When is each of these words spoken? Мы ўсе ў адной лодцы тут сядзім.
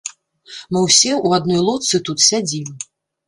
Мы 0.71 0.79
ўсе 0.85 1.11
ў 1.25 1.37
адной 1.37 1.61
лодцы 1.67 1.95
тут 2.09 2.25
сядзім. 2.31 2.67